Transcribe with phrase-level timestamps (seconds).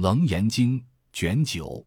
[0.00, 1.86] 楞严经卷九，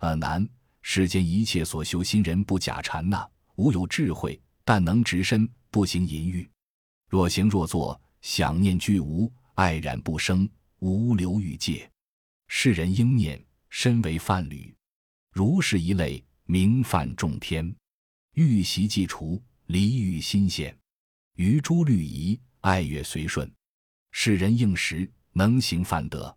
[0.00, 0.46] 阿难，
[0.82, 6.46] 世间一切所修心人不假禅那，无有智慧，但能直身，不行淫欲。
[7.08, 10.46] 若行若坐，想念俱无，爱染不生，
[10.80, 11.90] 无留欲界。
[12.48, 14.76] 世人应念，身为犯侣。
[15.32, 17.74] 如是一类，名犯众天。
[18.34, 20.78] 欲习既除，离欲心现。
[21.36, 23.50] 于诸律仪，爱乐随顺。
[24.10, 26.36] 世人应时，能行犯德。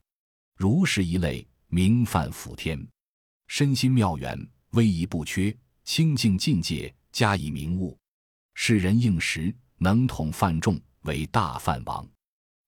[0.60, 2.86] 如是一类，名犯辅天，
[3.48, 4.38] 身心妙远，
[4.72, 5.56] 威仪不缺，
[5.86, 7.98] 清净境界，加以明悟。
[8.56, 12.06] 世人应时，能统犯众，为大犯王。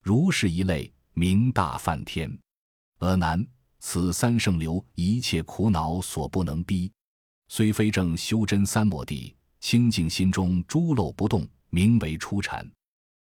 [0.02, 2.32] 如是一类，名大梵天。
[3.00, 3.46] 阿难，
[3.80, 6.90] 此三圣流一切苦恼所不能逼，
[7.50, 12.66] 虽非正修真三摩地，清净心中诸漏不动，名为初禅。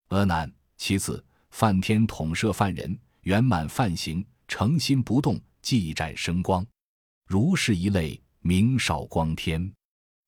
[0.09, 4.23] 阿难，其次梵天统摄犯人，圆满犯行。
[4.49, 6.67] 诚心不动，即展生光，
[7.27, 9.71] 如是一类，名少光天，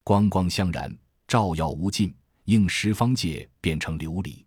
[0.05, 0.95] 光光相然，
[1.27, 4.45] 照耀无尽，应十方界变成琉璃。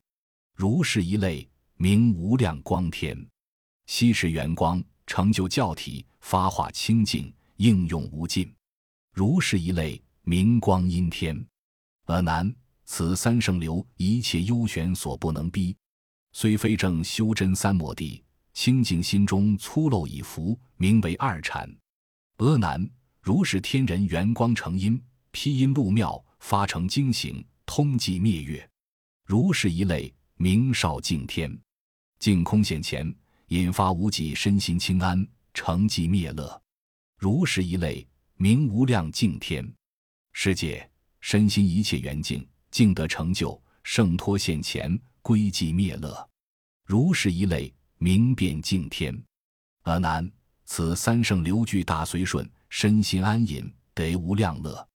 [0.56, 3.18] 如是一类，名无量光天，
[3.88, 8.54] 稀释圆光，成就教体，发化清净，应用无尽。
[9.12, 11.44] 如是一类，名光阴天。
[12.06, 12.54] 阿难，
[12.86, 15.76] 此三圣流一切幽玄所不能逼，
[16.32, 18.23] 虽非正修真三摩地。
[18.54, 21.70] 清净心中粗陋已服，名为二禅。
[22.38, 22.88] 阿难，
[23.22, 25.02] 如是天人圆光成阴，
[25.32, 28.68] 披阴露妙，发成精行，通寂灭月。
[29.26, 31.58] 如是一类，名少净天。
[32.20, 33.14] 净空现前，
[33.48, 36.62] 引发无己身心清安，成寂灭乐。
[37.18, 39.68] 如是一类，名无量净天。
[40.32, 40.90] 世界
[41.22, 46.30] 身心一切圆净，净得成就，圣脱现前，归寂灭乐。
[46.86, 47.74] 如是一类。
[48.04, 49.18] 明辨净天，
[49.84, 50.30] 阿难，
[50.66, 54.86] 此三圣流具大随顺，身心安隐，得无量乐。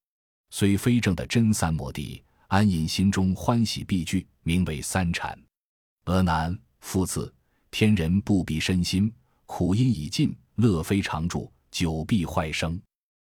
[0.50, 5.34] 虽非正的真三摩地，安隐心中欢喜必具，名为三禅。
[6.04, 7.34] 阿难，复次，
[7.70, 9.10] 天人不必身心，
[9.46, 12.78] 苦因已尽，乐非常住，久必坏生。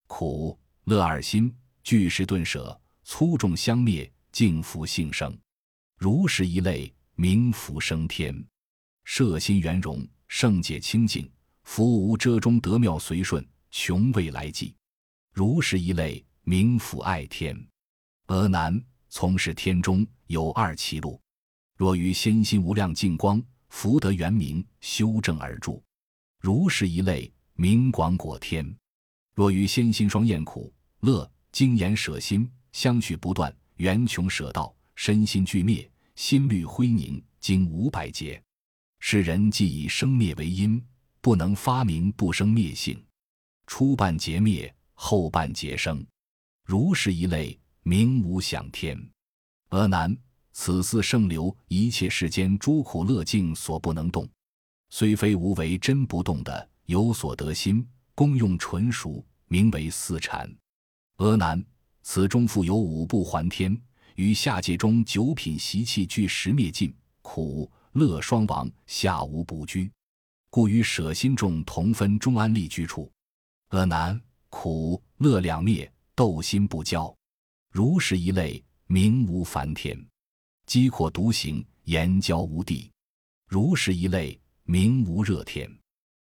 [0.06, 1.52] 苦乐二心
[1.82, 5.36] 俱是顿舍，粗重相灭，净福性生。
[5.98, 8.32] 如是一类，名福生天。
[9.04, 11.30] 摄心圆融，圣界清净，
[11.62, 14.74] 福无遮中得妙随顺，穷未来际。
[15.32, 17.56] 如是一类，名福爱天。
[18.26, 21.20] 阿难，从事天中有二其路。
[21.76, 25.82] 若于先心无量净光，福德圆明，修正而住，
[26.40, 28.74] 如是一类，名广果天。
[29.34, 38.40] 若于先心双厌苦乐，精言舍心，相续不断，缘穷舍道，身心俱灭，心虑灰凝，经五百劫。
[39.06, 40.82] 世人既以生灭为因，
[41.20, 42.98] 不能发明不生灭性。
[43.66, 46.02] 初半劫灭，后半劫生，
[46.64, 48.98] 如是一类，名无想天。
[49.68, 50.16] 阿难，
[50.52, 54.26] 此四圣流，一切世间诸苦乐境所不能动，
[54.88, 60.50] 虽非无为真不动的，有所得心，功用纯熟，名为四禅。
[61.16, 61.62] 阿难，
[62.00, 63.78] 此中复有五不还天，
[64.14, 67.70] 与下界中九品习气俱时灭尽，苦。
[67.94, 69.88] 乐双亡，下无不居，
[70.50, 73.08] 故与舍心众同分中安立居处。
[73.70, 77.16] 恶难，苦乐两灭，斗心不交，
[77.70, 79.96] 如是一类，名无梵天。
[80.66, 82.90] 饥阔独行，言交无地，
[83.46, 85.70] 如是一类，名无热天。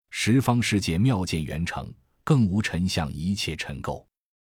[0.10, 4.06] 十方世界妙见圆成，更无尘相一切尘垢，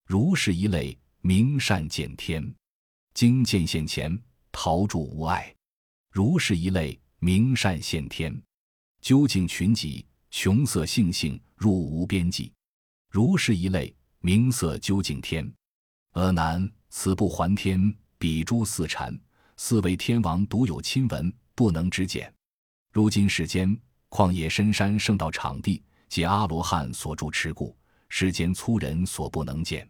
[0.07, 2.55] 如是一类，名善见天。
[3.15, 4.17] 经见现前，
[4.53, 5.53] 陶铸无碍。
[6.13, 8.35] 如是一类，明善现天，
[9.03, 12.51] 究竟群集，穷色性性，入无边际。
[13.11, 15.47] 如是一类，名色究竟天。
[16.13, 19.15] 阿难，此不还天，彼诸四禅，
[19.59, 22.33] 四位天王独有亲闻，不能知见。
[22.91, 27.77] 如今世间旷野深山圣道场地，皆阿罗汉所住持故，
[28.09, 29.87] 世间粗人所不能见。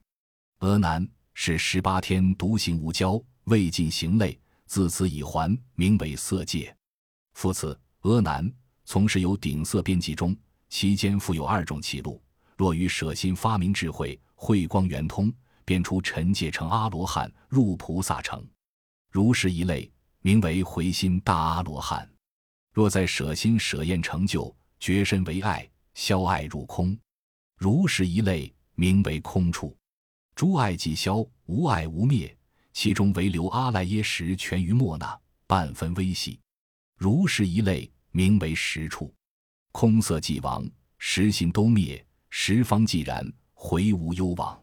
[0.59, 4.37] 阿难，是十八天独行无交，未尽行类。
[4.67, 6.76] 自此已还，名为色界。
[7.40, 8.52] 复次，阿难，
[8.84, 10.37] 从事有顶色编辑中，
[10.69, 12.22] 其间复有二种歧路。
[12.54, 15.32] 若于舍心发明智慧，慧光圆通，
[15.64, 18.46] 便出尘界成阿罗汉，入菩萨城。
[19.10, 19.90] 如是一类，
[20.20, 22.06] 名为回心大阿罗汉。
[22.75, 26.94] 若在舍心舍厌成就，觉身为爱，消爱入空。
[27.56, 29.75] 如是一类，名为空处。
[30.34, 32.37] 诸爱既消，无爱无灭。
[32.75, 36.38] 其中唯留阿赖耶识全于莫那，半分微细。
[37.00, 39.11] 如是一类，名为实处。
[39.73, 40.69] 空色既亡，
[40.99, 44.62] 实心都灭，十方既然，回无忧往。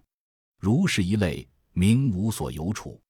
[0.60, 3.02] 如是一类，名无所有处。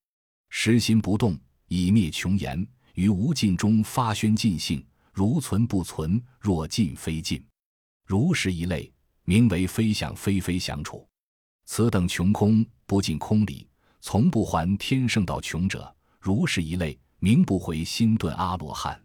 [0.48, 2.66] 实心不动，以灭穷言。
[2.94, 4.82] 于无尽中发宣尽性，
[5.12, 7.46] 如存不存，若尽非尽。
[8.06, 8.90] 如是一类，
[9.24, 11.06] 名为非想非非想处。
[11.66, 13.68] 此等穷空，不尽空理，
[14.00, 15.94] 从不还天圣道穷者。
[16.18, 18.98] 如是一类，名不回心顿阿罗汉。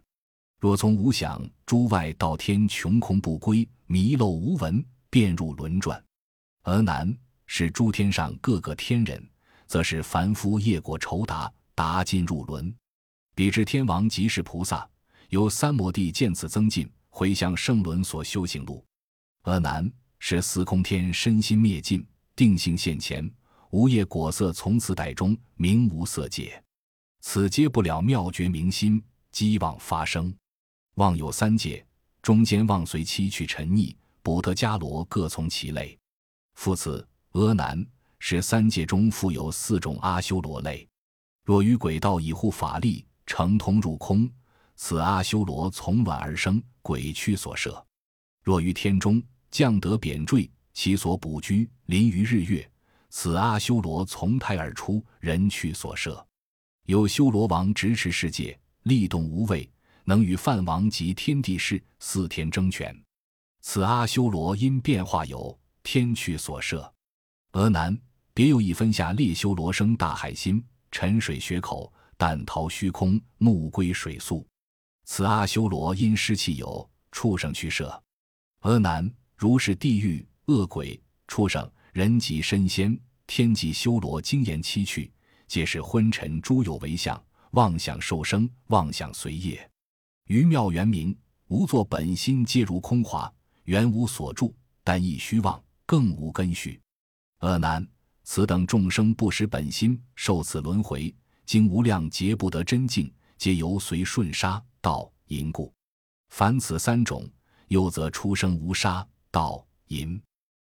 [0.64, 6.02] 若从无想诸外道天穷空不归，迷漏无闻，便入轮转。
[6.62, 7.14] 而难
[7.44, 9.22] 是诸天上各个天人，
[9.66, 12.74] 则是凡夫业果酬答，达尽入轮。
[13.34, 14.88] 彼之天王即是菩萨，
[15.28, 18.82] 由三摩地见此增进，回向圣轮所修行路。
[19.42, 22.02] 而难是司空天身心灭尽，
[22.34, 23.30] 定性现前，
[23.68, 26.58] 无业果色从此逮中，名无色界。
[27.20, 30.34] 此皆不了妙觉明心，机妄发生。
[30.94, 31.84] 妄有三界，
[32.22, 33.92] 中间妄随七去沉溺，
[34.22, 35.98] 补得伽罗各从其类。
[36.54, 37.84] 复此阿难
[38.20, 40.88] 是三界中复有四种阿修罗类。
[41.44, 44.30] 若于鬼道以护法力，成通入空，
[44.76, 47.72] 此阿修罗从卵而生，鬼躯所摄；
[48.44, 49.20] 若于天中
[49.50, 52.70] 降得贬坠，其所补居临于日月，
[53.10, 56.24] 此阿修罗从胎而出，人躯所摄。
[56.86, 59.68] 有修罗王执持世界，力动无畏。
[60.04, 62.94] 能与梵王及天地士四天争权，
[63.62, 66.92] 此阿修罗因变化有天去所设。
[67.52, 67.96] 俄南
[68.32, 74.46] 别有一分下列修罗生大海心，沉水穴口，但逃虚空，目归水宿。
[75.04, 78.02] 此阿修罗因湿气有畜生去设。
[78.62, 85.12] 俄南如是地狱恶鬼畜生人及身仙天及修罗精言七趣，
[85.46, 87.22] 皆是昏沉诸有为相，
[87.52, 89.70] 妄想受生，妄想随业。
[90.26, 91.14] 于妙圆明，
[91.48, 93.30] 无作本心，皆如空华，
[93.64, 96.80] 原无所住，但亦虚妄，更无根绪。
[97.40, 97.86] 阿难，
[98.22, 105.70] 此等众生不识本心，受此轮回，经无量劫不得真境，皆由随顺杀道淫故。
[106.30, 107.28] 凡此三种，
[107.68, 110.18] 又则出生无杀道淫，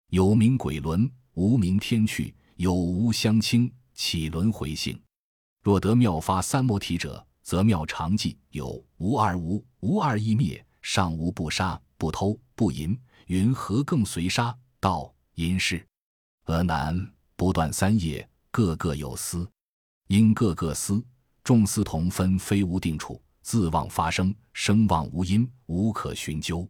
[0.10, 5.00] 有名鬼轮，无名天趣，有无相倾，起轮回性。
[5.62, 7.24] 若得妙发三摩提者。
[7.44, 12.98] 则妙常记有无二无无二亦灭，上无不杀不偷不淫，
[13.28, 15.86] 云何更随杀道淫是？
[16.46, 19.48] 俄难不断三业，各个有私，
[20.08, 21.04] 因各个私，
[21.44, 26.68] 众思同分，非无定处，自妄发生，生妄无因，无可寻究。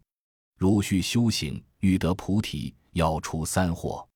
[0.56, 4.06] 如须修行，欲得菩提，要除三惑，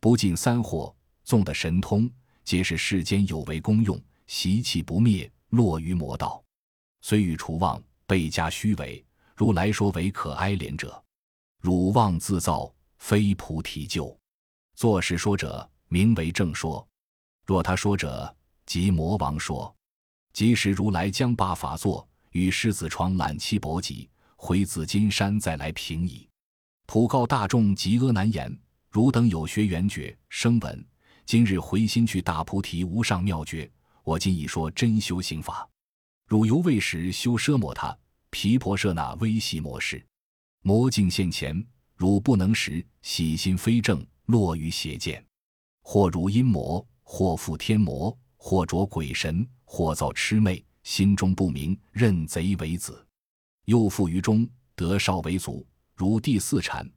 [0.00, 2.10] 不尽三惑，纵得神通，
[2.44, 5.30] 皆是世间有为功用，习气不灭。
[5.50, 6.42] 落于魔道，
[7.00, 9.04] 虽欲除妄，倍加虚伪。
[9.34, 11.02] 如来说为可哀怜者，
[11.60, 14.18] 汝妄自造，非菩提救。
[14.74, 16.86] 作是说者，名为正说。
[17.46, 18.34] 若他说者，
[18.66, 19.74] 即魔王说。
[20.32, 26.28] 即时如来将罢法座，与狮子床揽七宝戟，回紫金山，再来平矣。
[26.86, 28.54] 普告大众及阿难言：
[28.90, 30.86] 汝等有学圆觉声闻，
[31.24, 33.70] 今日回心去大菩提无上妙觉。
[34.08, 35.68] 我今已说真修行法，
[36.26, 37.94] 汝犹未时修奢摩他
[38.30, 40.02] 毗婆舍那微细模式，
[40.62, 41.62] 魔境现前，
[41.94, 45.22] 汝不能时，喜心非正，落于邪见，
[45.82, 53.06] 或如阴魔，或附天魔，或着鬼神，或造魑魅，心中不明，认贼为子，
[53.66, 56.90] 又附于中，得少为祖，如第四禅，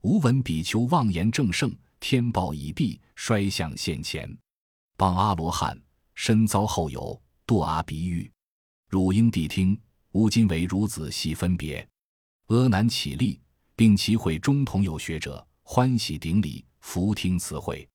[0.00, 4.36] 无闻比丘妄言正圣，天报已毕，衰相现前，
[4.96, 5.80] 帮阿罗汉。
[6.16, 8.28] 身遭后有堕阿鼻狱，
[8.88, 9.78] 汝应谛听。
[10.12, 11.86] 吾今为孺子细分别。
[12.46, 13.38] 阿难起立，
[13.76, 17.86] 并其会中同有学者欢喜顶礼，伏听此会。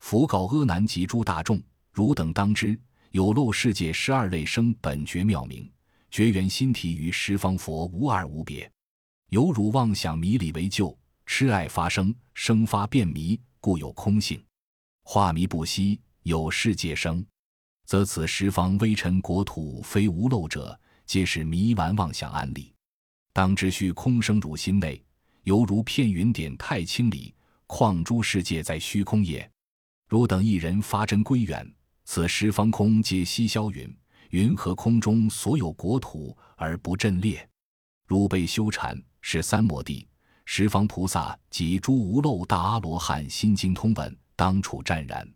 [0.00, 1.62] 佛告阿难及诸大众：
[1.92, 2.78] 汝等当知，
[3.12, 5.70] 有漏世界十二类生本觉妙明，
[6.10, 8.68] 觉缘心体与十方佛无二无别。
[9.28, 14.44] 有汝妄想迷理为旧，痴爱发生，生发变迷，故有空性。
[15.04, 17.24] 化迷不息，有世界生。
[17.90, 22.72] 则此十方微尘国土非无漏者，皆是迷顽妄想安立。
[23.32, 25.04] 当知虚空生汝心内，
[25.42, 27.34] 犹如片云点太清里，
[27.66, 29.50] 况诸世界在虚空也。
[30.06, 31.68] 汝等一人发真归远，
[32.04, 33.92] 此十方空皆悉消云，
[34.28, 37.44] 云何空中所有国土而不震裂？
[38.06, 40.06] 汝被修禅，是三摩地、
[40.44, 45.28] 十方菩萨及诸无漏大阿罗汉心经通闻，当处湛然。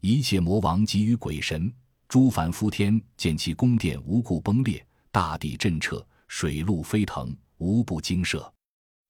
[0.00, 1.74] 一切魔王及于鬼神。
[2.08, 8.50] 诸凡夫天见其宫殿无故崩裂，大地震彻，水陆飞腾，无不惊慑。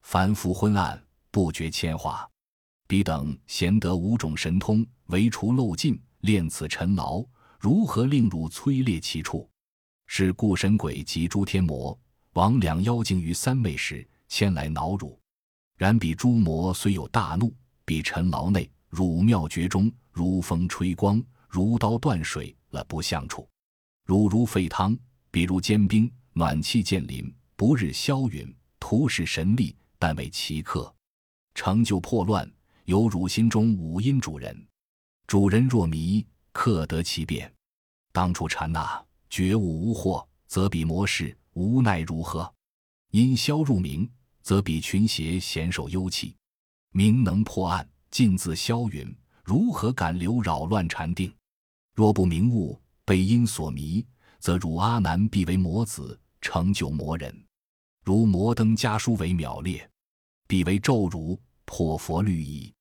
[0.01, 1.01] 凡夫昏暗，
[1.31, 2.29] 不觉铅华。
[2.89, 7.23] 彼等贤得五种神通，唯除漏尽，炼此尘劳，
[7.57, 9.49] 如何令汝摧裂其处？
[10.07, 11.97] 是故神鬼及诸天魔
[12.33, 15.17] 王两妖精于三昧时，牵来恼汝。
[15.77, 23.47] 然彼诸魔虽有大怒，彼尘劳内，汝妙绝中，如风吹光，如刀断水，了不相处。
[24.05, 24.97] 汝如沸汤，
[25.31, 30.93] 比如坚冰，暖气渐临，不日消陨，徒使神力，但为奇客，
[31.53, 32.49] 成就破乱。
[32.85, 34.67] 有汝心中五阴主人，
[35.27, 37.53] 主人若迷，克得其变。
[38.11, 42.51] 当初禅那觉悟无惑，则彼魔事无奈如何？
[43.11, 44.09] 因消入明，
[44.41, 46.35] 则彼群邪显守幽气，
[46.91, 51.31] 明能破暗，尽自消陨，如何敢留扰乱禅定？
[51.99, 54.07] 若不明悟，被因所迷，
[54.39, 57.45] 则汝阿难必为魔子，成就魔人。
[58.05, 59.85] 如摩登家书为秒裂，
[60.47, 62.73] 必为咒汝，破佛律矣。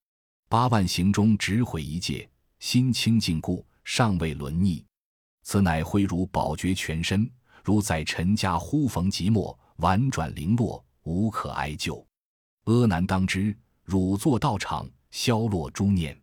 [0.49, 4.87] 八万行中只毁一戒，心清净故，尚未沦逆。
[5.43, 7.29] 此乃挥如宝觉全身，
[7.65, 12.07] 如在尘家忽逢即没，婉转零落，无可哀救。
[12.67, 16.17] 阿难当知，汝作道场，消落诸念，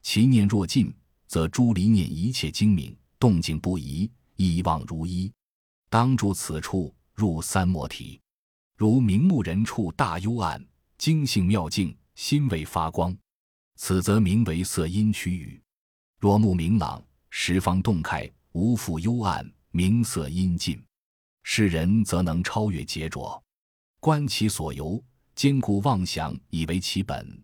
[0.00, 0.90] 其念若尽，
[1.30, 5.32] 则诸离念一切精明，动静不移，一望如一。
[5.88, 8.20] 当住此处，入三摩提，
[8.76, 10.60] 如明目人处大幽暗，
[10.98, 13.16] 精性妙境，心为发光。
[13.76, 15.62] 此则名为色阴区域。
[16.18, 20.82] 若目明朗，十方洞开，无复幽暗，明色阴尽。
[21.44, 23.40] 世人则能超越劫浊，
[24.00, 25.00] 观其所由，
[25.36, 27.40] 坚固妄想以为其本。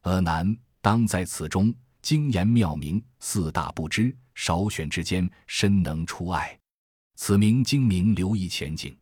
[0.00, 6.58] 阿难，当在此中，精言妙明，四大不知，少选之间，深能出爱。
[7.16, 8.96] 此名精明，留意前景。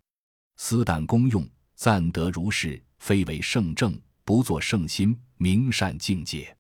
[0.56, 6.56] 思胆功用，暂得如是，非为圣正，不作圣心，明善境界。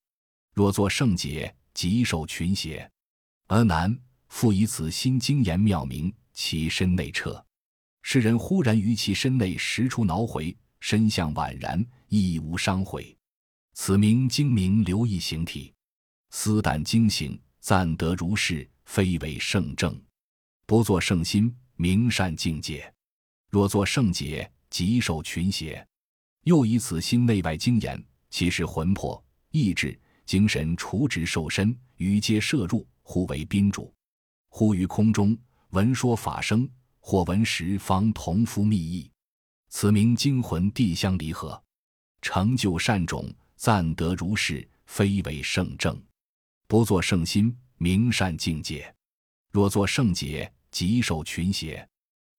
[0.52, 2.88] 若作圣解，即受群邪。
[3.48, 7.42] 而难，复以此心精言妙明，其身内彻。
[8.02, 13.16] 世人忽然于其身内实出挠回，身相宛然，亦无伤毁。
[13.72, 15.72] 此名精明，留意形体。
[16.38, 19.98] 思胆惊醒，暂得如是，非为圣正。
[20.66, 22.92] 不作圣心，明善境界。
[23.48, 25.84] 若作圣解，即受群邪。
[26.42, 29.98] 又以此心内外精严，其实魂魄意志。
[30.26, 33.90] 精神除职受身，于皆摄入，互为宾主。
[34.50, 35.34] 忽于空中
[35.70, 36.68] 闻说法声，
[37.00, 39.10] 或闻时方同夫密意。
[39.70, 41.60] 此名精魂地相离合，
[42.20, 43.26] 成就善种，
[43.56, 45.98] 暂得如是，非为圣正。
[46.68, 48.92] 不作圣心，明善境界。
[49.52, 51.88] 若作圣解，即受群邪。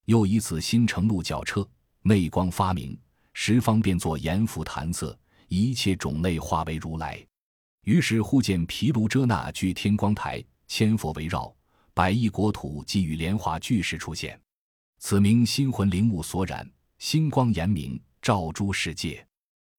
[0.04, 1.66] 又以此心成路绞车，
[2.02, 3.00] 内光发明，
[3.32, 5.18] 十方便作阎浮檀色，
[5.48, 7.26] 一切种类化为如来。
[7.86, 11.56] 于是忽见毗卢遮那具天光台，千佛围绕，
[11.94, 14.38] 百亿国土即与莲华巨石出现。
[15.00, 19.26] 此名心魂灵物所染，星光严明，照诸世界。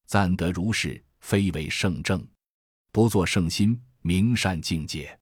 [0.07, 2.27] 暂得如是，非为圣正。
[2.91, 5.17] 不作圣心，明善境界。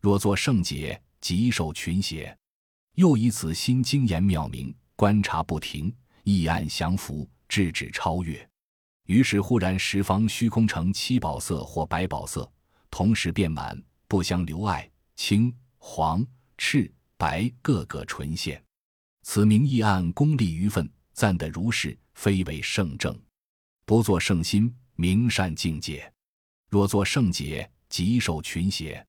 [0.00, 2.36] 若作圣解，即受群邪。
[2.94, 8.48] 又以此心精严妙明，观察不停，一暗降伏，制止超越。
[9.06, 12.50] 于是忽然十方虚空成七宝色或白宝色，
[12.90, 14.88] 同时变满，不相留碍。
[15.16, 16.26] 青、黄、
[16.56, 18.62] 赤、白各个纯现。
[19.22, 23.18] 此名亦按功利余分，赞得如是，非为圣正。
[23.84, 26.12] 不作圣心，明善境界。
[26.70, 29.06] 若作圣解，极受群邪。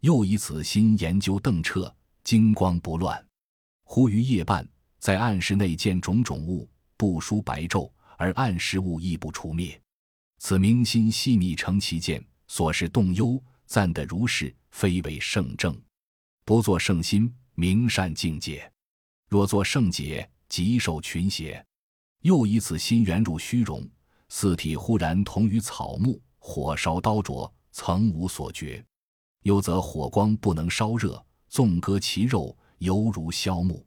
[0.00, 3.22] 又以此心研究澄澈，精光不乱。
[3.84, 4.66] 忽于夜半，
[4.98, 7.92] 在暗室内见种种物，不输白昼。
[8.16, 9.78] 而暗时物亦不除灭，
[10.38, 15.78] 此明心细密成其见，所是动忧，赞得如是，非为圣正。
[16.46, 18.62] 不作圣心，明善境界；
[19.28, 21.62] 若作圣解，即受群邪。
[22.22, 23.86] 又以此心圆入虚荣，
[24.30, 28.84] 四体忽然同于草木，火烧刀灼，曾无所觉。
[29.42, 33.84] 又则火光不能烧热，纵割其肉，犹如削木。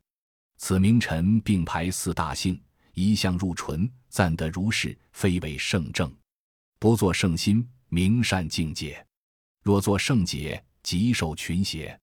[0.58, 2.62] 此名臣并排四大姓。
[2.94, 6.10] 一向入纯，赞得如是，非为圣正。
[6.80, 8.94] 不作圣心，明善境界；
[9.62, 12.00] 若作圣解，即受群邪。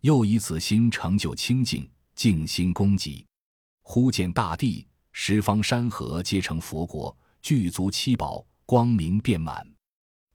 [0.00, 3.26] 又以此心成就清净，静心攻己。
[3.82, 9.69] 忽见大地、十方山河皆成佛国，具足七宝，光明遍满。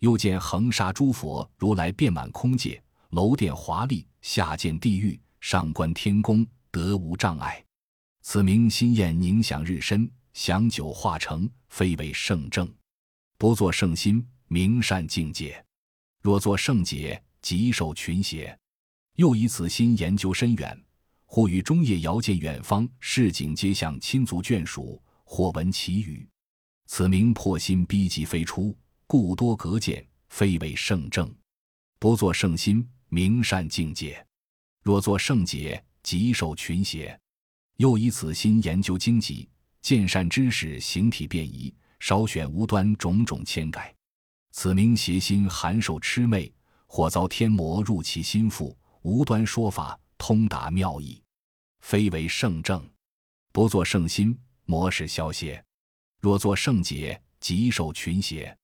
[0.05, 7.65] 又见横沙诸佛如来遍满空界，楼殿华丽；下见地狱，上观天宫，得无障碍。
[8.21, 12.71] 此名心焰凝想日深，想久化成，非为圣正。
[13.39, 15.55] 不作圣心，明善境界；
[16.21, 18.55] 若作圣解，即受群邪。
[19.15, 20.79] 又以此心研究深远，
[21.25, 26.29] 忽于中夜遥见远方市井街巷亲族眷属，或闻其语。
[26.85, 31.31] 此名破心逼急飞出，故多隔见，非为圣正。
[31.99, 34.15] 不作圣心，明善境界；
[34.81, 37.17] 若作圣解，即受群邪。
[37.77, 39.47] 又以此心研究经籍，
[39.81, 43.93] 见善知识形体变异，稍选无端种种迁改。
[44.51, 46.51] 此名邪心含受魑魅，
[46.87, 51.21] 或遭天魔入其心腹，无端说法，通达妙义，
[51.81, 52.83] 非为圣正。
[53.51, 54.35] 不作圣心，
[54.65, 55.63] 魔使消邪。
[56.21, 58.57] 若作圣解，即受群邪。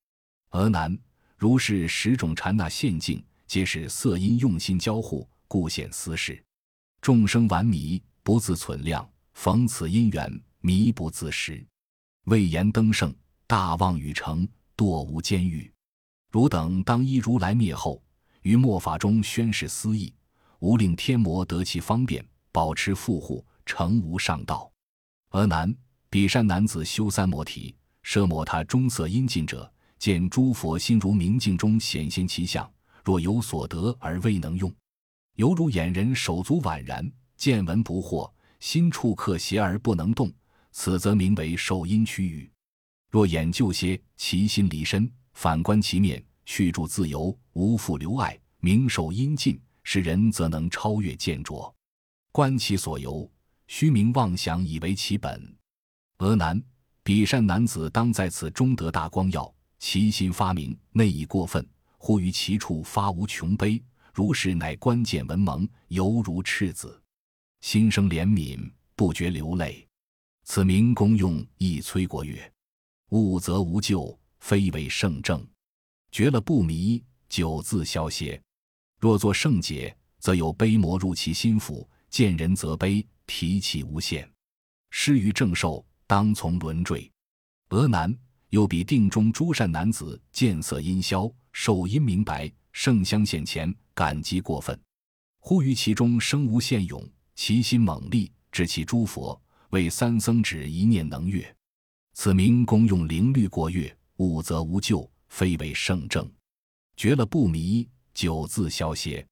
[0.51, 0.97] 俄难，
[1.37, 6.43] 如是十种禅那陷境，皆是色因用心交互，故显私事。
[6.99, 9.01] 众生顽迷，不自存量；
[9.33, 11.65] 逢此因缘，迷不自识。
[12.25, 13.15] 未言登圣，
[13.47, 15.71] 大妄语成，堕无间狱。
[16.31, 18.03] 汝等当依如来灭后，
[18.41, 20.13] 于末法中宣示私意，
[20.59, 24.69] 无令天魔得其方便，保持富护，成无上道。
[25.31, 25.73] 俄难。
[26.09, 32.67] 比善男子修三摩提，摄摩他中色阴尽者，见诸佛心如明镜中显现其相，
[33.03, 34.73] 若有所得而未能用，
[35.35, 38.27] 犹如眼人手足宛然，见闻不惑，
[38.59, 40.33] 心触刻邪而不能动，
[40.71, 42.51] 此则名为受阴区域。
[43.11, 51.71] 若眼就歇，其心离身，反观其面，去住自由，无复留爱，明受阴尽，是人则能超越见着，
[52.31, 53.31] 观其所由，
[53.67, 55.55] 虚名妄想以为其本。
[56.17, 56.59] 俄难，
[57.03, 63.83] 彼善男子当在此中得大光耀，其心发明，内意过分，忽于其处发无穷悲。
[64.13, 67.01] 如是乃关键文蒙，犹如赤子，
[67.61, 69.85] 心生怜悯，不觉流泪。
[70.43, 72.53] 此名功用亦摧国曰，
[73.09, 75.45] 物则无救，非为圣正。
[76.11, 78.39] 绝了不迷，久自消歇。
[78.99, 84.31] 若作圣解，则有悲魔入其心腹，见人则悲，提气无限，
[84.91, 85.83] 失于正受。
[86.05, 87.11] 当从轮坠，
[87.69, 88.15] 俄南
[88.51, 94.77] 又比定中诸善男子见色阴消，受阴明白，圣相现前，感激过分，
[95.39, 97.01] 忽于其中生无限勇，
[97.33, 101.55] 其心猛力，至其诸佛为三僧指一念能越。
[102.13, 106.29] 此名功用灵律过越，悟则无救，非为圣正。
[106.97, 109.25] 绝了不迷，久自消歇。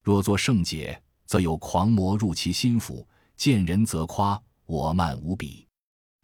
[0.00, 3.04] 若作圣解，则有狂魔入其心腹，
[3.36, 5.66] 见人则夸我慢无比。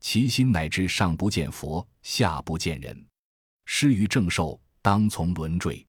[0.09, 2.97] 其心乃至上不见佛，下不见人，
[3.65, 5.85] 失于正受，当从轮坠。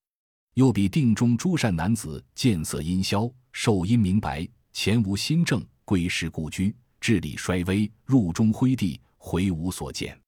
[0.56, 10.20] 又比定中诸善男子见色阴消，受阴明白，前无心正，归师故居，智力衰微，入中灰地，回无所见。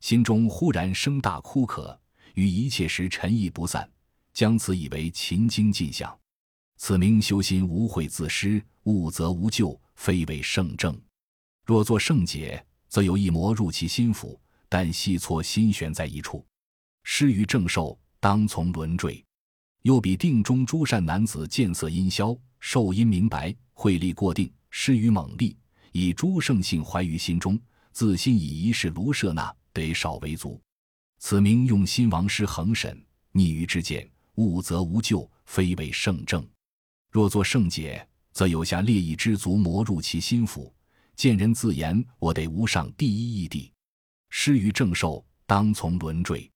[0.00, 1.96] 心中忽然生大枯渴，
[2.34, 3.88] 于一切时沉意不散，
[4.32, 6.12] 将此以为勤精进相。
[6.76, 11.00] 此名修心无悔自失，悟则无救，非为圣正。
[11.64, 12.60] 若作圣解。
[12.88, 16.44] 则有一魔入其心腹，但系错心悬在一处，
[17.04, 19.24] 失于正受，当从轮坠。
[19.82, 25.56] 又比定中诸善男子见色阴消，受阴明白，慧力过定，失于猛力，
[25.92, 27.58] 以诸圣性怀于心中，
[27.92, 30.60] 自心以一世卢舍那得少为足。
[31.20, 33.00] 此名用心王师恒审，
[33.32, 36.46] 逆于之见，悟则无救，非为圣正。
[37.10, 40.72] 若作圣解，则有下列意之足魔入其心腹。
[41.18, 43.68] 见人自言：“我得无上第一义谛。”
[44.30, 46.48] 失于正受，当从轮坠。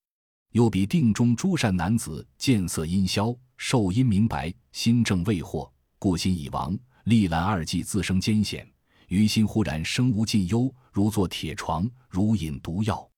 [0.52, 6.78] 又比定中诸善男子见色阴消，受阴明白，心正未惑，故心已亡。
[7.06, 8.64] 历览二际，自生艰险。
[9.08, 13.10] 于心忽然生无尽忧，如坐铁床，如饮毒药。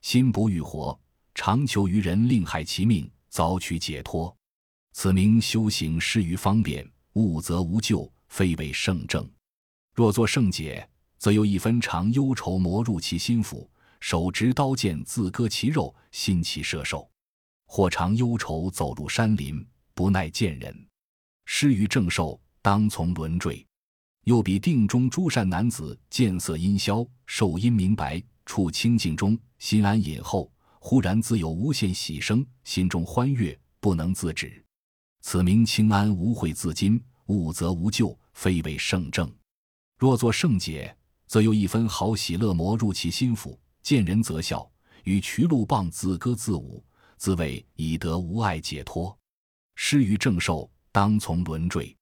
[0.00, 0.98] 心不欲活，
[1.34, 4.34] 常求于人，令害其命，早取解脱。
[4.94, 9.30] 此名修行失于方便，悟则无救，非为圣正。
[9.96, 13.66] 若作圣解，则有一分常忧愁魔入其心腹，
[13.98, 17.08] 手执刀剑自割其肉，心起摄受；
[17.64, 20.86] 或常忧愁走入山林，不耐见人，
[21.46, 23.66] 失于正受，当从轮坠。
[24.24, 34.62] 又比定中诸善男子见色阴消，受阴明白，处清净中，心安隐后，忽然自有无限喜生，心中欢悦，不能自止。
[35.22, 39.32] 此名清安无悔自矜，悟则无救，非为圣正。
[39.98, 40.94] 若作圣解，
[41.26, 44.70] 则有一分好喜乐魔入其心腹，见人则笑，
[45.04, 46.84] 与渠路棒自歌自舞，
[47.16, 49.16] 自谓已得无碍解脱。
[49.74, 51.96] 失于正受，当从轮坠。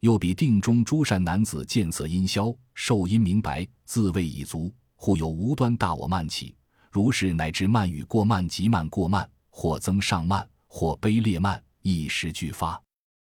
[0.00, 6.54] 又比定中诸善男子见色阴消，受阴明白，自谓已足，忽有无端大我慢起，
[6.92, 12.80] 如是乃至慢语过慢极慢过慢，或增上慢，或卑劣慢，一时俱发。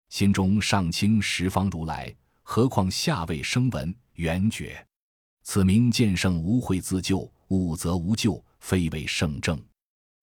[0.09, 4.85] 心中上清十方如来，何况下位声闻圆觉？
[5.41, 9.59] 此名见圣无慧自救，悟则无救，非为圣正。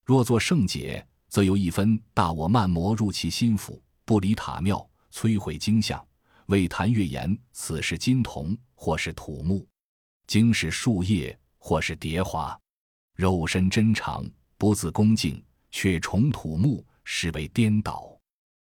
[0.05, 6.01] 若作圣解，则有一分大我慢魔入其心腹，不离塔庙，摧毁经像，
[6.47, 9.67] 为谈月言：此是金铜，或是土木；
[10.29, 12.57] 经是树叶，或是蝶花。
[13.17, 14.25] 肉身真长，
[14.57, 18.17] 不自恭敬，却重土木，实为颠倒。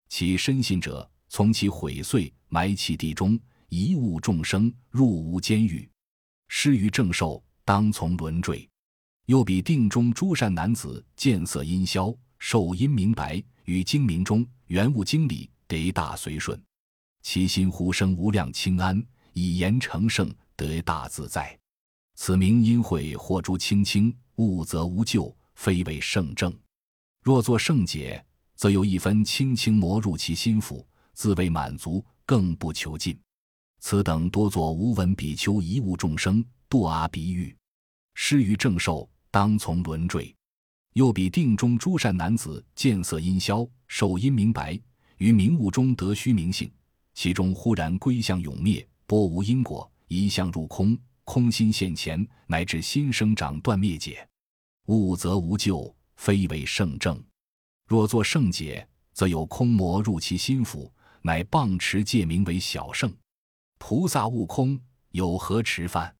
[0.08, 3.38] 其深信者，从其毁碎，埋其地中，
[3.70, 5.88] 一误众生，入无监狱。
[6.48, 8.68] 失于正受，当从轮坠。
[9.26, 16.60] 又比定中诸善男子，见色阴消，受阴明白，于精明中，圆悟经理，得大随顺。
[17.22, 19.00] 其心呼生无量清安，
[19.34, 21.56] 以言成圣，得大自在。
[22.16, 24.12] 此名因会或诸清清。
[24.34, 26.52] 悟则无救，非为圣正。
[27.22, 28.24] 若作圣解，
[28.56, 33.16] 则有一分轻轻魔入其心腹，自谓满足，更不求尽。
[33.80, 37.56] 此等多作无闻比丘贻误众生，堕阿鼻狱，
[38.14, 40.32] 失于正受，当从轮坠。
[40.92, 44.78] 又比定中诸善男子，见色阴消，受阴明白，
[45.16, 46.70] 于明悟中得虚明性，
[47.14, 54.28] 其中忽然归向永灭，波无因果，一向入空，空心现前，乃至心生长断灭解。
[54.86, 57.22] 悟则无救，非为圣正。
[57.86, 63.10] 若作圣解，则有空魔入其心腹，乃谤持戒名为小圣。
[63.80, 64.78] 菩萨悟空，
[65.10, 66.14] 有何持犯？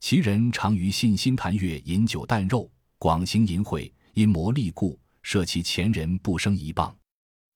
[0.00, 6.92] 其人常于信心谈月饮酒啖肉，广行淫秽，因魔力故，摄其前人不生一谤。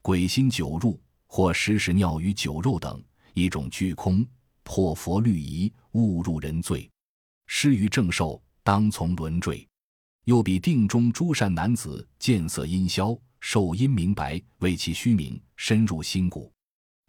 [0.02, 3.02] 鬼心酒入，或时时尿于酒肉等，
[3.34, 4.24] 一种俱空，
[4.62, 6.88] 破佛律仪，误入人罪，
[7.46, 9.66] 失于正受，当从轮坠。
[10.24, 16.50] 又比定中诸善男子，见色阴消，受阴明白，为其虚名，深入心骨，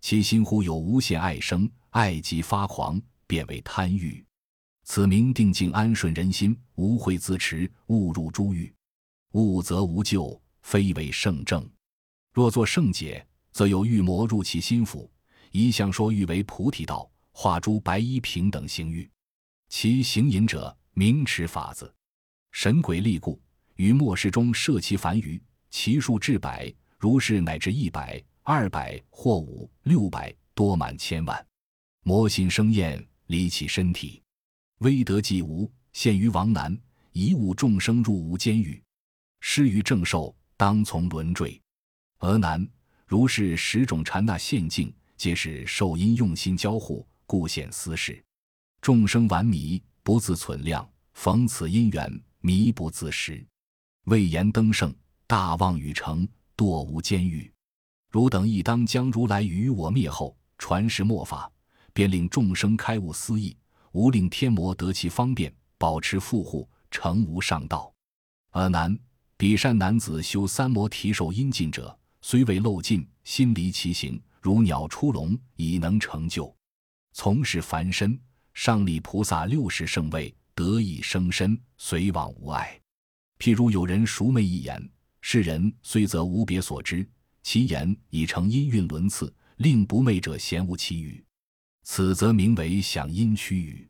[0.01, 4.25] 其心忽有无限爱生，爱极发狂，变为贪欲。
[4.83, 8.73] 此名定静安顺人心，无悔自持，误入诸狱，
[9.33, 11.69] 悟则无救，非为圣正。
[12.33, 15.11] 若作圣解，则有欲魔入其心腹，
[15.51, 19.09] 一向说欲为菩提道，化诸白衣平等行欲，
[19.67, 21.93] 其行淫者，名持法子。
[22.51, 23.37] 神鬼力故，
[23.75, 31.45] 于末世中设其凡余，其数至百，如是乃至一百、二百或五六百，多满千万。
[32.03, 34.23] 魔心生厌，离其身体，
[34.79, 36.75] 威德既无，陷于王难，
[37.11, 38.81] 以误众生入无监狱，
[39.39, 41.61] 失于正受，当从轮坠。
[42.19, 42.67] 俄难，
[43.05, 48.23] 如是十种禅那陷境，皆是受因用心交互，故显私事。
[48.81, 52.23] 众生顽迷，不自存量，逢此因缘。
[52.43, 53.45] 迷不自识，
[54.05, 54.91] 未言登圣，
[55.27, 57.53] 大妄语成，堕无间狱。
[58.09, 61.51] 汝等亦当将如来于我灭后传世末法，
[61.93, 63.55] 便令众生开悟思义，
[63.91, 67.93] 无令天魔得其方便，保持富护，成无上道。
[68.51, 68.97] 尔难，
[69.37, 76.53] 彼善男子修三摩提受阴尽者，虽未漏尽，心离其形，如鸟出笼，已能成就。
[77.13, 78.19] 从事凡身，
[78.53, 80.33] 上立菩萨六十圣位。
[80.53, 82.79] 得以生身，随往无碍。
[83.39, 87.09] 譬如有人熟昧一言，世人虽则无别所知，
[87.41, 91.23] 其言已成音韵轮次，令不昧者嫌无其语。
[91.83, 93.89] 此则名为响音驱语。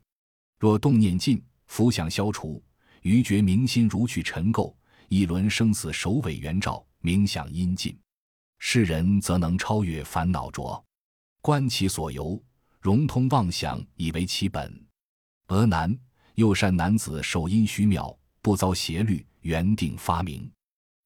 [0.58, 2.62] 若动念尽，浮想消除，
[3.02, 4.74] 愚觉明心如去尘垢，
[5.08, 7.98] 一轮生死首尾圆照，冥想阴尽。
[8.58, 10.84] 世人则能超越烦恼浊，
[11.40, 12.42] 观其所由，
[12.80, 14.86] 融通妄想，以为其本。
[15.48, 15.98] 而难。
[16.36, 20.50] 又善男子受阴虚妙，不遭邪律，圆定发明。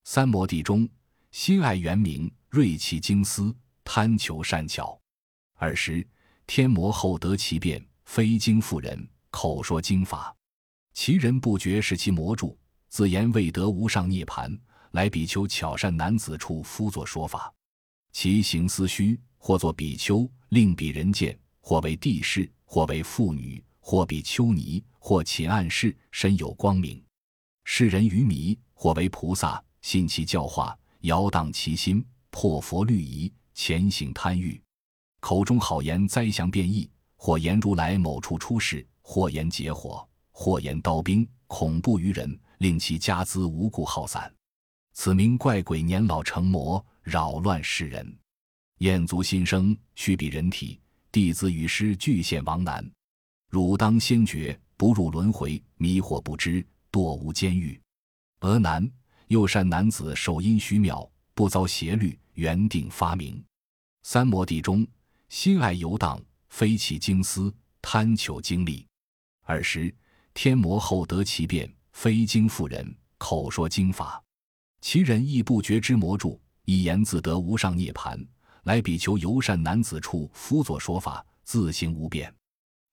[0.05, 0.89] 三摩地中，
[1.33, 4.97] 心爱圆明，锐气精思，贪求善巧。
[5.57, 6.07] 尔时
[6.47, 10.35] 天魔后得其变，非经妇人，口说经法。
[10.95, 14.57] 其人不觉是其魔助，自言未得无上涅盘，
[14.93, 17.53] 来比丘巧善男子处夫作说法。
[18.13, 23.63] 其行思虚，或作比丘，令彼人见，或为帝士，或为妇女。
[23.89, 27.01] 或比丘尼，或寝暗室，身有光明；
[27.63, 34.61] 世人愚迷，或为菩萨，信其教化，摇荡其心，破佛律仪，前行贪欲，
[35.29, 44.33] 口中好言灾祥变异，或言如来某处出世，或言劫火，或言刀兵，恐怖于人，令其家资无故耗散。
[44.93, 48.17] 此名怪鬼年老成魔，扰乱世人。
[48.79, 52.89] 厌足心生，须比人体，弟子与师俱现王难。
[53.51, 57.81] 汝当先觉，不入轮回，迷惑不知，堕无间狱。
[58.43, 58.89] 俄男，
[59.27, 63.45] 右善男子，受阴虚妙，不遭邪律，原定发明。
[64.05, 64.87] 三摩地中，
[65.29, 68.87] 心爱游荡，飞起经思，贪求经历。
[69.43, 69.93] 尔时，
[70.33, 74.23] 天魔后得其变，非经妇人，口说经法。
[74.81, 78.25] 其人亦不觉知魔著，一言自得无上涅盘。
[78.63, 82.33] 来比丘游善男子处，辅佐说法，自行无变。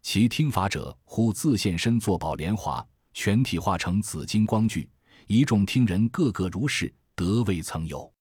[0.02, 4.90] 其听法者，忽自现身，作宝莲华，全体化成紫金光具。
[5.28, 8.12] 一众听人，个个如是，得未曾有。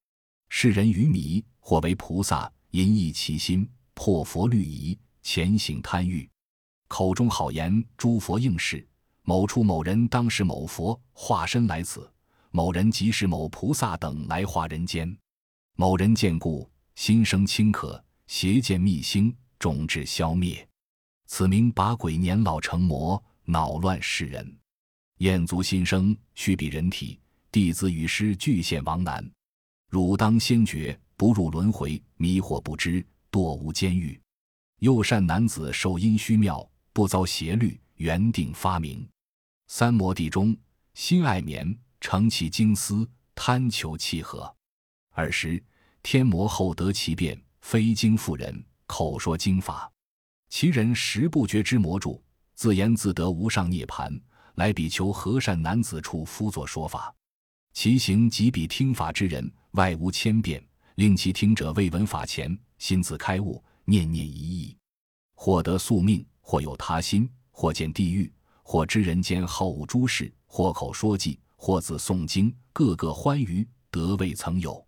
[0.49, 6.29] 世人愚迷，或为菩萨，淫逸其心，破佛律仪，潜行贪欲。
[6.89, 8.87] 口中好言，诸佛应是。
[9.25, 12.01] 某处某人，当是某佛化身来此；
[12.51, 15.17] 某人即是某菩萨等来化人间。
[15.77, 16.69] 某人见故。
[16.95, 20.69] 心生轻可，邪见密心，终至消灭。
[21.27, 24.55] 此名把鬼年老成魔，恼乱世人。
[25.19, 27.19] 厌足心生，须比人体。
[27.51, 29.27] 弟子与师俱现王难。
[29.89, 34.21] 汝当先觉，不入轮回，迷惑不知，堕无间狱。
[34.79, 39.05] 右善男子受阴虚妙，不遭邪律，原定发明。
[39.67, 40.57] 三摩地中，
[40.95, 44.55] 心爱眠，成其精思，贪求契合。
[45.15, 45.61] 尔时。
[46.05, 49.89] 天魔后得其变，非经妇人，口说经法。
[50.49, 52.21] 其人实不觉之魔主，
[52.57, 54.13] 自言自得无上涅盘。
[54.57, 57.15] 来比丘和善男子处，夫作说法。
[57.73, 60.61] 其行即比听法之人，外无千变，
[60.97, 64.77] 令其听者未闻法前，心自开悟，念念一意，
[65.37, 68.29] 或得宿命，或有他心，或见地狱，
[68.65, 74.85] 或知人间好恶诸事，或口说偈，或自诵经，个个欢愉，得未曾有。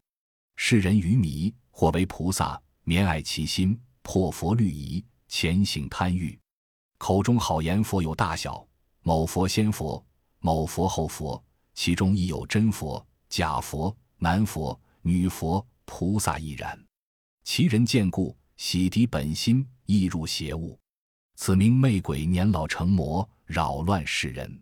[0.56, 6.36] 世人愚迷，或为菩萨，绵爱其心，破佛律仪，潜行贪欲。
[6.98, 8.66] 口中好言，佛有大小，
[9.02, 10.04] 某佛先佛，
[10.40, 11.40] 某佛后佛，
[11.74, 16.83] 其中亦有真佛、假佛、男佛、女佛、菩萨亦然。
[17.44, 20.78] 其人见故，洗涤本心，亦入邪物。
[21.36, 24.60] 此名魅鬼年老成魔，扰乱世人。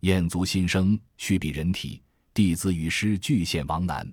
[0.00, 2.00] 厌足心生，须比人体。
[2.32, 4.10] 弟子与师俱现王难。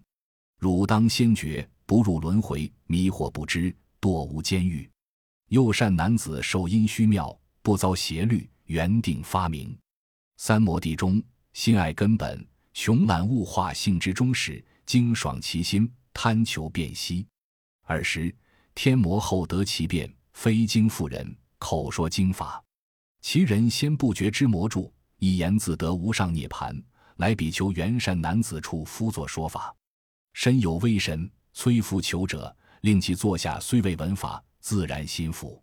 [0.58, 4.90] 汝当先觉，不入轮回，迷惑不知，堕无间狱。
[5.50, 9.78] 右善男子受阴虚妙，不遭邪律，原定发明。
[10.38, 11.22] 三摩地中，
[11.54, 17.26] 心爱根本，穷览物化性之中始，精爽其心，贪求辨析。
[17.90, 18.34] 尔时，
[18.76, 22.64] 天魔后得其变，非经妇人，口说经法。
[23.20, 26.80] 其人先不觉知魔著，一言自得无上涅盘。
[27.16, 29.76] 来比丘圆善男子处，夫作说法。
[30.34, 35.62] 身有威神，催服求者，令其坐下，虽未闻法，自然心服。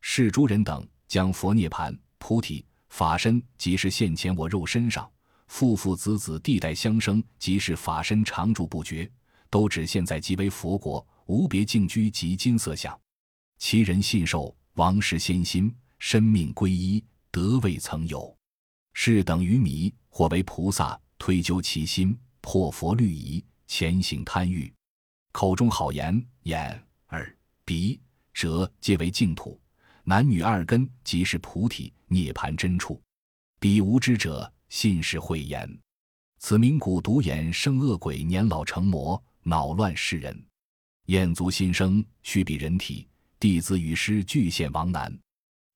[0.00, 5.08] 是诸人等将佛涅盘、菩提法身，即是现前我肉身上，
[5.46, 9.10] 父父子子地代相生，即是法身常住不绝，
[9.48, 12.98] 都指现在即为佛国，无别净居及金色相。
[13.56, 18.36] 其人信受，王室先心，生命归一，德未曾有。
[18.94, 23.44] 是等于迷，或为菩萨，推究其心，破佛律仪。
[23.68, 24.74] 前行贪欲，
[25.30, 28.00] 口中好言，眼、耳、鼻、
[28.32, 29.60] 舌皆为净土，
[30.02, 33.00] 男女二根即是菩提涅盘真处。
[33.60, 35.78] 彼无知者，信是慧言。
[36.38, 40.44] 此名古独眼生恶鬼，年老成魔，恼乱世人。
[41.10, 43.04] 厌足心生，须比人体。
[43.40, 45.12] 弟子与师俱现王难。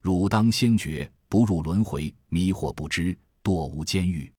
[0.00, 4.32] 汝当先觉，不入轮回，迷惑不知，堕无间狱。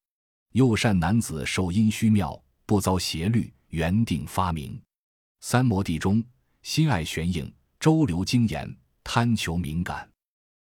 [0.53, 2.41] 右善男子受阴虚妙。
[2.65, 4.81] 不遭邪律，原定发明。
[5.41, 6.23] 三摩地中，
[6.63, 10.09] 心爱玄应，周流精言，贪求敏感。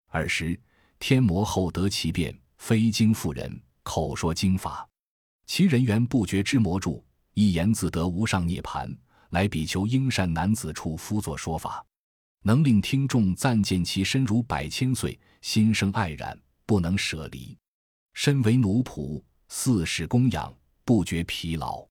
[0.09, 0.59] 尔时，
[0.99, 4.85] 天魔后得其变，非经妇人，口说经法。
[5.47, 7.01] 其人缘不觉之魔著，
[7.35, 8.93] 一言自得无上涅盘。
[9.35, 11.85] 来比丘应善男子处，夫作说法，
[12.43, 17.53] 能令听众赞见其身如百千岁，心生爱染，不能舍离。
[18.13, 21.85] 身为奴仆，四时供养，不觉疲劳。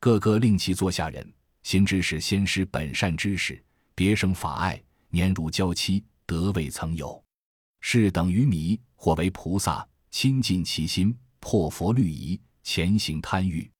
[0.00, 3.62] 个个令其坐下人，心知是先师本善之事，
[3.94, 7.22] 别生法爱，年如娇妻，德未曾有。
[7.80, 13.70] 是等于迷，或为菩萨，亲近其心，破佛律仪，潜行贪欲。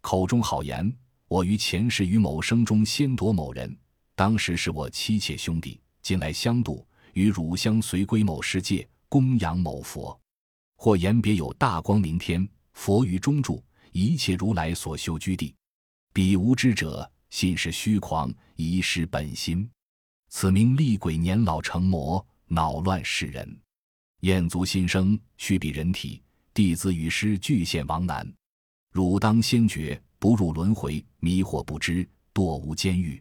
[0.00, 0.96] 口中好言，
[1.32, 3.74] 我于前世于某生中先夺某人，
[4.14, 10.20] 当时是我妻妾兄弟，近来相度，与汝相随归某世界，供养某佛。
[10.76, 15.54] 或言别有大光明天，佛于中住，一切如来所修居地。
[16.12, 19.66] 彼无知者，信是虚狂，遗失本心。
[20.28, 23.58] 此名厉鬼年老成魔，恼乱世人。
[24.20, 26.22] 厌足心生，须比人体。
[26.52, 28.30] 弟子与师俱现王难。
[28.90, 33.20] 汝当先觉，不入轮回，迷惑不知，堕无间狱。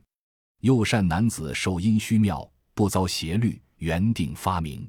[0.60, 4.88] 又善男子受阴虚妙，不遭邪律，原定发明。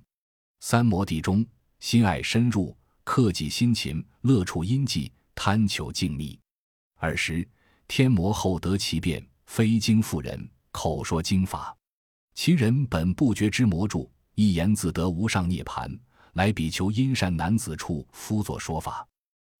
[0.61, 1.43] 三摩地中，
[1.81, 6.39] 心爱深入，克己心勤，乐处阴寂，贪求静谧。
[6.97, 7.49] 尔时
[7.89, 11.75] 天魔后得其变，非经妇人，口说经法。
[12.35, 15.91] 其人本不觉之魔住，一言自得无上涅盘，
[16.35, 19.09] 来比丘阴善男子处夫作说法。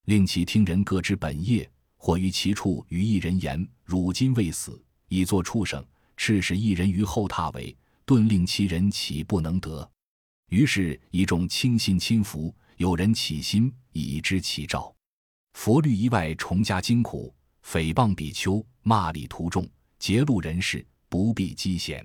[0.05, 1.67] 令其听人各知本业，
[2.05, 5.87] 或于其处与一人言：“汝今未死，已作畜生。”
[6.17, 9.89] 赤使一人于后榻尾，顿令其人岂不能得？
[10.49, 14.93] 于是一众轻信轻服，有人起心以知其兆。
[15.53, 17.33] 佛律一外重加惊苦，
[17.65, 19.65] 诽谤比丘，骂礼徒众，
[20.01, 22.05] 劫路人士，不必讥嫌。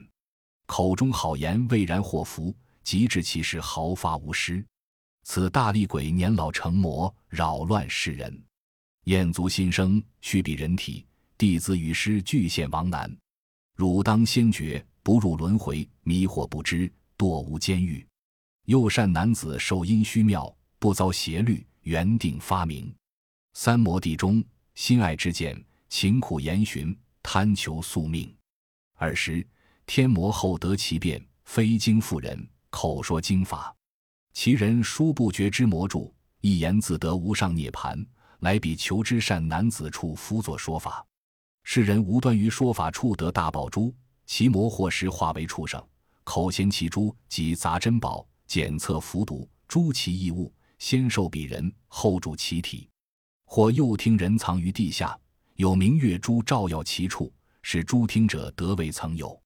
[0.67, 4.63] 口中好言未然祸福，即至其事毫发无失。
[5.23, 8.43] 此大力鬼年老成魔，扰乱世人。
[9.07, 11.05] 燕族新生，须比人体，
[11.37, 13.09] 弟子与师俱现王难。
[13.73, 18.05] 汝当先觉，不入轮回，迷惑不知，堕无间狱。
[18.65, 22.93] 又善男子受阴虚妙，不遭邪律，原定发明。
[23.53, 24.43] 三摩地中，
[24.75, 26.93] 心爱之见，勤苦研寻，
[27.23, 28.29] 贪求宿命。
[28.95, 29.47] 尔时
[29.85, 33.73] 天魔后得其变，非经妇人，口说经法。
[34.33, 38.05] 其人殊不觉之魔著，一言自得无上涅盘，
[38.39, 41.05] 来比求之善男子处夫作说法。
[41.63, 43.93] 世人无端于说法处得大宝珠，
[44.25, 45.83] 其魔或时化为畜生，
[46.23, 52.87] 口衔其珠及杂珍宝，检测服毒，诸其异物，先受彼人，后助其体；
[53.45, 55.17] 或又听人藏于地下，
[55.55, 59.37] 有明月珠照耀其处，使诸听者得未曾有。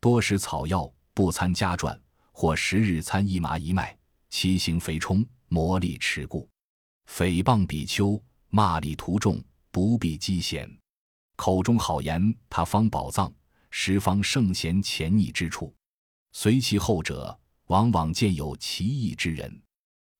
[0.00, 2.00] 多食草药，不参家传，
[2.32, 3.94] 或十日参一麻一麦。
[4.30, 6.48] 其形肥充，魔力持故，
[7.10, 10.70] 诽谤比丘，骂礼徒众，不必讥嫌。
[11.36, 13.32] 口中好言，他方宝藏，
[13.70, 15.74] 十方圣贤潜匿之处。
[16.32, 19.62] 随其后者，往往见有奇异之人。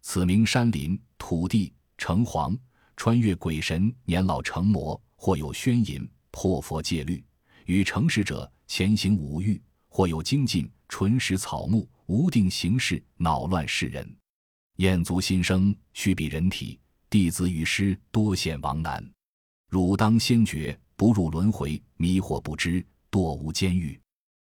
[0.02, 2.58] 此名山林、土地、城隍，
[2.96, 7.24] 穿越鬼神，年老成魔，或有宣淫，破佛戒律，
[7.66, 11.88] 与诚实者前行五欲；或有精进，纯食草木。
[12.08, 14.02] 无定形式，恼乱世人；
[14.76, 19.02] 燕族新生，须比人体；弟子与师，多现王难。
[19.70, 23.98] 汝当先觉，不入轮回，迷惑不知，堕无间狱。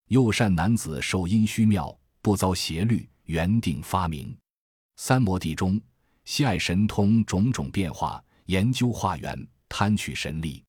[0.07, 4.35] 又善男子受阴虚妙，不遭邪律，原定发明。
[4.95, 5.79] 三摩地中，
[6.25, 10.63] 喜爱神通种种变化，研究化缘，贪取神力。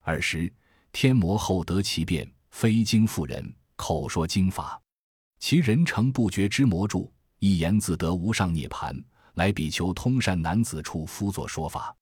[0.00, 0.52] 尔时
[0.90, 4.80] 天魔后得其变，非经妇人，口说经法。
[5.38, 9.00] 其人成不觉之魔著，一言自得无上涅盘，
[9.38, 11.96] 来比丘通善男子处夫作说法。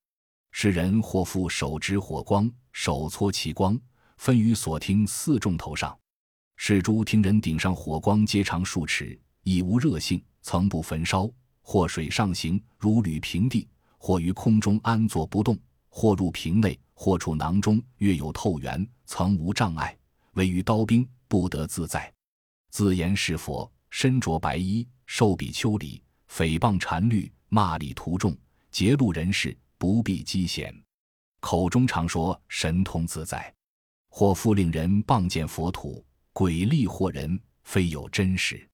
[0.52, 3.78] 世人或复手执火光，手搓其光，
[4.16, 5.96] 分于所听四众头上。
[6.56, 11.30] 是诸听人顶上火光皆长数尺，已无热性，曾不焚烧。
[11.60, 13.68] 或水上行，如履平地；
[13.98, 15.54] 或于空中安坐不动；
[15.90, 19.94] 或入瓶内，或处囊中，月有透圆，曾无障碍。
[20.34, 22.10] 唯于刀兵，不得自在。
[22.70, 28.36] 自言是佛，身着白衣，受比丘礼，诽谤禅律，骂礼徒众，
[28.70, 30.74] 劫路人士，不必讥嫌。
[31.40, 33.52] 口中常说神通自在，
[34.10, 38.68] 或复令人谤见佛土，鬼力惑人，非有真实。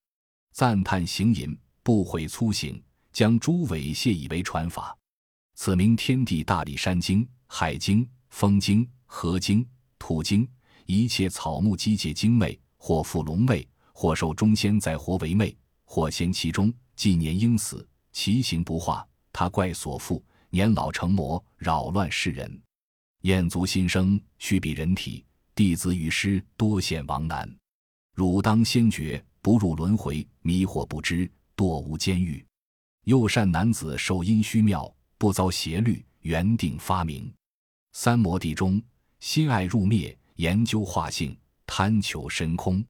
[0.52, 4.96] 赞叹行淫，不悔粗行，将诸猥亵以为传法。
[5.54, 9.66] 此名天地大力山经、海经、风经、河经、
[9.98, 10.48] 土经，
[10.86, 13.66] 一切草木机械精魅，或复龙魅。
[13.94, 19.06] 或受中仙在活为魅，或仙其中，纪年应死，其形不化。
[19.32, 22.60] 他怪所缚，年老成魔，扰乱世人。
[23.22, 25.24] 燕族新生，须比人体，
[25.54, 27.50] 弟子与师多现王难。
[28.14, 32.44] 汝当先觉，不入轮回，迷惑不知，堕无间狱。
[33.04, 37.32] 又善男子受阴虚妙，不遭邪律，原定发明。
[37.92, 38.80] 三摩地中，
[39.18, 41.36] 心爱入灭，研究化性，
[41.66, 42.84] 贪求深空。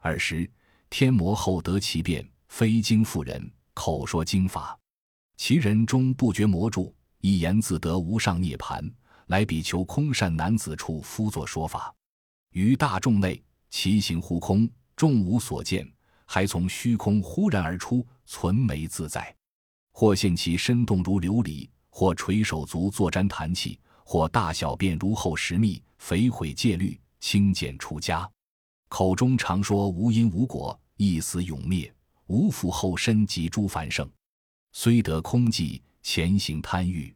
[0.00, 0.48] 尔时
[0.90, 4.76] 天魔后得其变，非经妇人，口说经法。
[5.36, 8.84] 其人终不觉魔著，一言自得无上涅盘，
[9.26, 11.94] 来比丘空善男子处夫作说法。
[12.50, 13.40] 于大众内，
[13.70, 15.88] 其行忽空，众无所见，
[16.26, 19.32] 还从虚空忽然而出，存眉自在。
[19.92, 28.28] 或现其身动如琉璃，或垂手足坐沾弹气，或大小便如后石蜜，肥毁戒律，轻简出家。
[28.88, 31.92] 口中常说无因无果，一死永灭，
[32.28, 34.08] 无复后身及诸凡圣。
[34.72, 37.14] 虽得空寂，前行贪欲，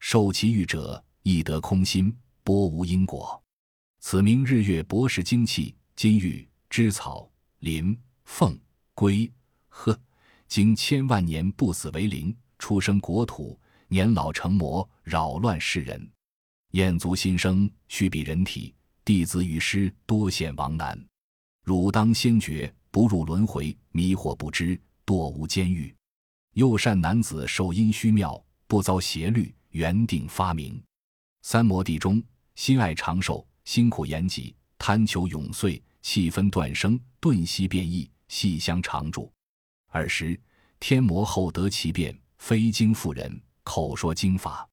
[0.00, 3.40] 受其欲者亦得空心，波无因果。
[4.00, 7.30] 此名日月博识精气，金玉之草
[7.60, 8.58] 林凤
[8.94, 9.30] 龟
[9.68, 9.98] 鹤，
[10.46, 16.10] 经千万年不死为灵，出生国土，年老成魔，扰乱世人。
[16.72, 18.74] 燕族新生，须比人体，
[19.04, 20.98] 弟子与师多显亡难。
[21.62, 25.92] 汝当先觉，不入轮回，迷惑不知，堕无间狱。
[26.52, 30.80] 幼善男子受阴虚妙，不遭邪律，原定发明。
[31.42, 32.22] 三摩地中，
[32.54, 39.28] 心爱长寿，辛苦延吉，贪求永岁，气分断生，顿息变异，细相常住。
[39.88, 40.40] 尔时
[40.78, 44.64] 天魔后得其变，非经妇人口说经法，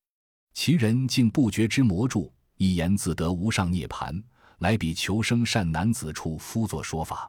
[0.54, 4.24] 其人竟不觉之魔住，一言自得无上涅盘。
[4.60, 7.28] 来比求生善男子处，夫作说法，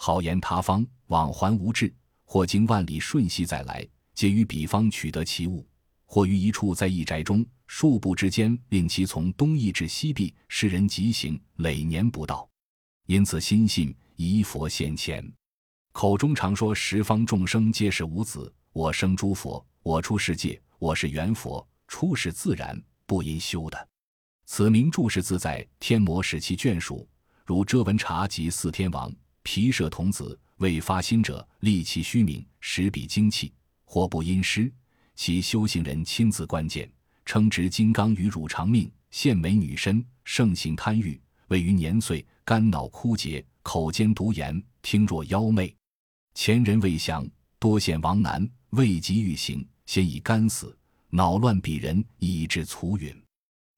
[0.00, 1.92] 好言他方往还无志，
[2.24, 3.84] 或经万里瞬息再来，
[4.14, 5.66] 皆于彼方取得其物；
[6.06, 12.48] 或于一处在一宅中，数步之间，令其从东翼至西壁，世人疾行累年不到。
[13.06, 15.20] 因此心信疑佛现前，
[15.90, 23.88] 口中常说十方众生皆是无子，我生诸佛，我出世界，我是元佛，出世自然，不因修的。
[24.46, 27.06] 此名注释自在天魔使其眷属，
[27.44, 29.12] 如遮文察及四天王、
[29.50, 33.50] 皮舍童子，为发心者立其虚名，实比精气，
[33.86, 34.70] 或不因师，
[35.14, 36.86] 其修行人亲自关键，
[37.24, 45.74] 称执金刚与汝长命，现美女身，盛行贪欲，位于年岁，肝脑枯竭，口尖毒言，听若妖媚。
[46.34, 47.26] 前人未降，
[47.58, 50.76] 多显亡难，未及欲行，先已肝死，
[51.08, 53.18] 脑乱鄙人，以致卒允。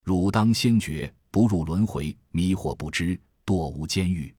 [0.03, 3.17] 汝当先觉，不入轮回，迷惑不知，
[3.47, 4.35] 堕无间狱。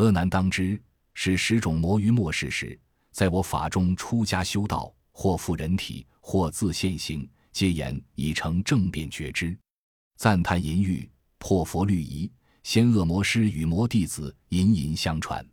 [0.00, 0.80] 阿难当知，
[1.12, 2.78] 是十种魔于末世时，
[3.12, 9.54] 在我法中出家修道，或复人体，或自现形，皆言已成正变觉知。
[10.16, 12.32] 赞叹淫欲，破佛律仪，
[12.62, 15.46] 先恶魔师与魔弟子隐隐相传。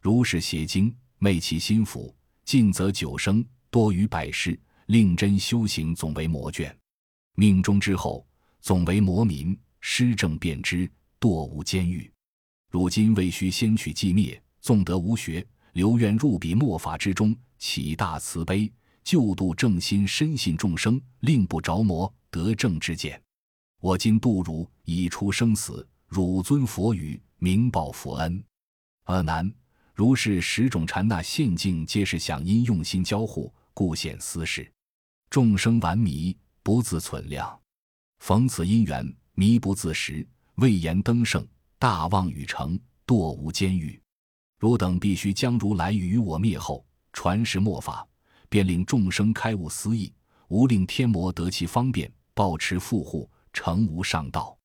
[0.00, 2.14] 如是邪经，昧其心腹，
[2.46, 6.74] 尽则九生，多于百世，令真修行总为魔眷。
[7.34, 8.26] 命中之后。
[8.64, 10.88] 总为魔民，施政便知，
[11.18, 12.08] 堕无监狱。
[12.72, 18.72] 如今未须先取寂灭，纵得无学，留愿入彼末法之中，起大慈悲，
[19.04, 23.22] 救度正心，深信众生，令不着魔，得正之见。
[23.78, 28.42] 我今度汝，已出生死，汝尊佛语，明报佛恩。
[29.02, 29.52] 阿难，
[29.92, 34.72] 如是十种禅那现境，皆是想因用心交互，故显私事。
[35.28, 37.60] 众生顽迷，不自存量。
[38.20, 41.46] 逢此因缘，迷不自识，未言登圣，
[41.82, 44.00] 大妄语成，堕无监狱。
[44.56, 48.06] 汝等必须将如来与我灭后，传世末法，
[48.48, 50.14] 便令众生开悟思义，
[50.46, 54.56] 无令天魔得其方便，抱持复护，成无上道。